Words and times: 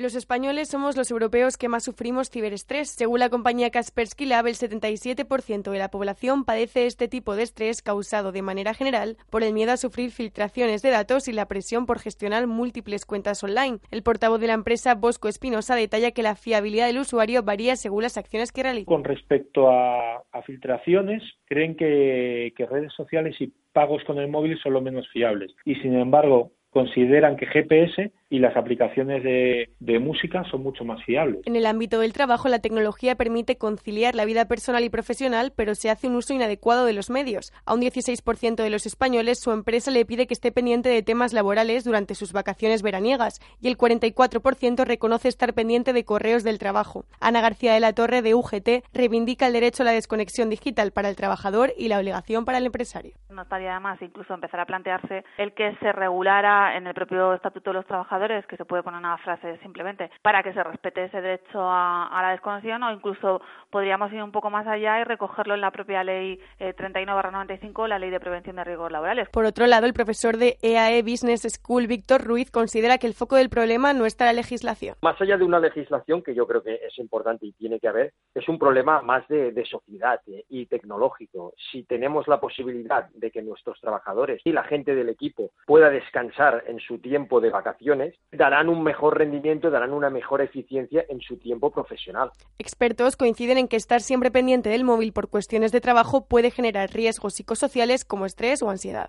Los 0.00 0.14
españoles 0.14 0.68
somos 0.68 0.96
los 0.96 1.10
europeos 1.10 1.56
que 1.56 1.68
más 1.68 1.82
sufrimos 1.82 2.30
ciberestrés. 2.30 2.88
Según 2.88 3.18
la 3.18 3.30
compañía 3.30 3.70
Kaspersky 3.70 4.26
Lab, 4.26 4.46
el 4.46 4.54
77% 4.54 5.72
de 5.72 5.78
la 5.80 5.90
población 5.90 6.44
padece 6.44 6.86
este 6.86 7.08
tipo 7.08 7.34
de 7.34 7.42
estrés 7.42 7.82
causado 7.82 8.30
de 8.30 8.40
manera 8.40 8.74
general 8.74 9.16
por 9.28 9.42
el 9.42 9.52
miedo 9.52 9.72
a 9.72 9.76
sufrir 9.76 10.12
filtraciones 10.12 10.82
de 10.82 10.90
datos 10.90 11.26
y 11.26 11.32
la 11.32 11.48
presión 11.48 11.84
por 11.84 11.98
gestionar 11.98 12.46
múltiples 12.46 13.06
cuentas 13.06 13.42
online. 13.42 13.80
El 13.90 14.04
portavoz 14.04 14.40
de 14.40 14.46
la 14.46 14.52
empresa, 14.52 14.94
Bosco 14.94 15.26
Espinosa, 15.26 15.74
detalla 15.74 16.12
que 16.12 16.22
la 16.22 16.36
fiabilidad 16.36 16.86
del 16.86 16.98
usuario 16.98 17.42
varía 17.42 17.74
según 17.74 18.04
las 18.04 18.16
acciones 18.16 18.52
que 18.52 18.62
realiza. 18.62 18.86
Con 18.86 19.02
respecto 19.02 19.68
a, 19.68 20.22
filtraciones, 20.46 21.24
creen 21.46 21.74
que 21.74 22.68
redes 22.70 22.92
sociales 22.92 23.34
y 23.40 23.52
pagos 23.72 24.04
con 24.04 24.18
el 24.18 24.28
móvil 24.28 24.56
son 24.62 24.74
lo 24.74 24.80
menos 24.80 25.08
fiables. 25.08 25.52
Y 25.64 25.74
sin 25.74 25.96
embargo, 25.96 26.52
consideran 26.70 27.36
que 27.36 27.46
GPS 27.46 28.12
y 28.30 28.38
las 28.38 28.56
aplicaciones 28.56 29.22
de, 29.22 29.68
música 29.98 30.44
son 30.44 30.62
mucho 30.62 30.84
más 30.84 31.02
fiables. 31.04 31.40
En 31.44 31.56
el 31.56 31.66
ámbito 31.66 31.98
del 31.98 32.12
trabajo, 32.12 32.48
la 32.48 32.60
tecnología 32.60 33.16
permite 33.16 33.56
conciliar 33.56 34.14
la 34.14 34.24
vida 34.24 34.46
personal 34.46 34.84
y 34.84 34.90
profesional, 34.90 35.52
pero 35.56 35.74
se 35.74 35.90
hace 35.90 36.06
un 36.06 36.14
uso 36.14 36.32
inadecuado 36.32 36.84
de 36.84 36.92
los 36.92 37.10
medios. 37.10 37.52
A 37.66 37.74
un 37.74 37.80
16% 37.80 38.62
de 38.62 38.70
los 38.70 38.86
españoles, 38.86 39.40
su 39.40 39.50
empresa 39.50 39.90
le 39.90 40.04
pide 40.04 40.26
que 40.26 40.34
esté 40.34 40.52
pendiente 40.52 40.88
de 40.88 41.02
temas 41.02 41.32
laborales 41.32 41.84
durante 41.84 42.14
sus 42.14 42.32
vacaciones 42.32 42.82
veraniegas 42.82 43.40
y 43.60 43.68
el 43.68 43.76
44% 43.76 44.84
reconoce 44.84 45.28
estar 45.28 45.52
pendiente 45.52 45.92
de 45.92 46.04
correos 46.04 46.44
del 46.44 46.58
trabajo. 46.58 47.06
Ana 47.20 47.40
García 47.40 47.74
de 47.74 47.80
la 47.80 47.92
Torre, 47.92 48.22
de 48.22 48.34
UGT, 48.34 48.84
reivindica 48.92 49.48
el 49.48 49.52
derecho 49.52 49.82
a 49.82 49.86
la 49.86 49.92
desconexión 49.92 50.48
digital 50.48 50.92
para 50.92 51.08
el 51.08 51.16
trabajador 51.16 51.72
y 51.76 51.88
la 51.88 51.98
obligación 51.98 52.44
para 52.44 52.58
el 52.58 52.66
empresario. 52.66 53.14
No 53.30 53.42
estaría 53.42 53.72
además 53.72 54.00
incluso 54.00 54.32
empezar 54.32 54.60
a 54.60 54.66
plantearse 54.66 55.24
el 55.38 55.54
que 55.54 55.74
se 55.80 55.92
regulara 55.92 56.76
en 56.76 56.86
el 56.86 56.94
propio 56.94 57.34
Estatuto 57.34 57.70
de 57.70 57.74
los 57.74 57.86
Trabajadores 57.86 58.17
que 58.48 58.56
se 58.56 58.64
puede 58.64 58.82
poner 58.82 58.98
una 58.98 59.16
frase 59.18 59.58
simplemente 59.58 60.10
para 60.22 60.42
que 60.42 60.52
se 60.52 60.62
respete 60.62 61.04
ese 61.04 61.20
derecho 61.20 61.60
a, 61.60 62.18
la 62.20 62.30
desconexión 62.32 62.82
o 62.82 62.92
incluso 62.92 63.40
podríamos 63.70 64.12
ir 64.12 64.22
un 64.22 64.32
poco 64.32 64.50
más 64.50 64.66
allá 64.66 65.00
y 65.00 65.04
recogerlo 65.04 65.54
en 65.54 65.60
la 65.60 65.70
propia 65.70 66.02
ley 66.02 66.40
eh, 66.58 66.74
39-95, 66.76 67.86
la 67.86 67.98
ley 67.98 68.10
de 68.10 68.18
prevención 68.18 68.56
de 68.56 68.64
riesgos 68.64 68.90
laborales. 68.90 69.28
Por 69.30 69.44
otro 69.44 69.66
lado, 69.66 69.86
el 69.86 69.92
profesor 69.92 70.36
de 70.36 70.58
EAE 70.62 70.98
e 70.98 71.02
Business 71.02 71.42
School, 71.42 71.86
Víctor 71.86 72.22
Ruiz, 72.24 72.50
considera 72.50 72.98
que 72.98 73.06
el 73.06 73.14
foco 73.14 73.36
del 73.36 73.50
problema 73.50 73.92
no 73.92 74.04
está 74.04 74.24
en 74.24 74.36
la 74.36 74.42
legislación. 74.42 74.96
Más 75.00 75.20
allá 75.20 75.36
de 75.36 75.44
una 75.44 75.60
legislación 75.60 76.22
que 76.22 76.34
yo 76.34 76.46
creo 76.46 76.62
que 76.62 76.74
es 76.74 76.98
importante 76.98 77.46
y 77.46 77.52
tiene 77.52 77.78
que 77.78 77.88
haber, 77.88 78.14
es 78.34 78.48
un 78.48 78.58
problema 78.58 79.00
más 79.00 79.26
de, 79.28 79.52
de 79.52 79.64
sociedad 79.64 80.20
eh, 80.26 80.44
y 80.48 80.66
tecnológico. 80.66 81.54
Si 81.70 81.84
tenemos 81.84 82.26
la 82.26 82.40
posibilidad 82.40 83.08
de 83.10 83.30
que 83.30 83.42
nuestros 83.42 83.80
trabajadores 83.80 84.42
y 84.44 84.52
la 84.52 84.64
gente 84.64 84.94
del 84.94 85.08
equipo 85.08 85.50
pueda 85.66 85.88
descansar 85.88 86.64
en 86.66 86.80
su 86.80 86.98
tiempo 86.98 87.40
de 87.40 87.50
vacaciones, 87.50 88.07
darán 88.32 88.68
un 88.68 88.82
mejor 88.82 89.18
rendimiento, 89.18 89.70
darán 89.70 89.92
una 89.92 90.10
mejor 90.10 90.42
eficiencia 90.42 91.04
en 91.08 91.20
su 91.20 91.36
tiempo 91.36 91.70
profesional. 91.70 92.30
Expertos 92.58 93.16
coinciden 93.16 93.58
en 93.58 93.68
que 93.68 93.76
estar 93.76 94.00
siempre 94.00 94.30
pendiente 94.30 94.68
del 94.68 94.84
móvil 94.84 95.12
por 95.12 95.28
cuestiones 95.28 95.72
de 95.72 95.80
trabajo 95.80 96.26
puede 96.26 96.50
generar 96.50 96.90
riesgos 96.90 97.34
psicosociales 97.34 98.04
como 98.04 98.26
estrés 98.26 98.62
o 98.62 98.70
ansiedad. 98.70 99.06